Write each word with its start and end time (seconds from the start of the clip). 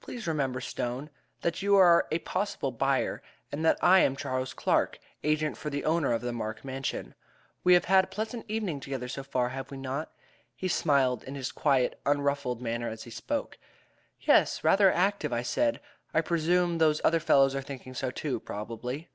"Please 0.00 0.26
remember, 0.26 0.60
Stone, 0.60 1.10
that 1.42 1.62
you 1.62 1.76
are 1.76 2.08
a 2.10 2.18
possible 2.18 2.72
buyer, 2.72 3.22
and 3.52 3.64
that 3.64 3.78
I 3.80 4.00
am 4.00 4.16
Charles 4.16 4.52
Clark, 4.52 4.98
agent 5.22 5.56
for 5.56 5.70
the 5.70 5.84
owner 5.84 6.12
of 6.12 6.22
the 6.22 6.32
Mark 6.32 6.64
Mansion. 6.64 7.14
We 7.62 7.74
have 7.74 7.84
had 7.84 8.02
a 8.02 8.06
pleasant 8.08 8.46
evening 8.48 8.80
together 8.80 9.06
so 9.06 9.22
far, 9.22 9.50
have 9.50 9.70
we 9.70 9.76
not?" 9.76 10.10
He 10.56 10.66
smiled 10.66 11.22
in 11.22 11.36
his 11.36 11.52
quiet, 11.52 12.00
unruffled 12.04 12.60
manner 12.60 12.88
as 12.88 13.04
he 13.04 13.10
spoke. 13.12 13.58
"Yes 14.20 14.64
rather 14.64 14.90
active," 14.90 15.32
I 15.32 15.42
said. 15.42 15.80
"I 16.12 16.20
presume 16.20 16.78
those 16.78 17.00
other 17.04 17.20
fellows 17.20 17.54
are 17.54 17.62
thinking 17.62 17.94
so 17.94 18.10
too, 18.10 18.40
probably." 18.40 19.08